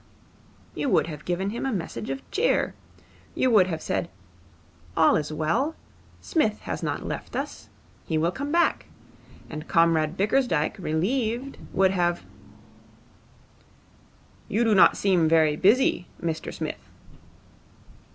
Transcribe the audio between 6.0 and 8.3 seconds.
Psmith has not left us. He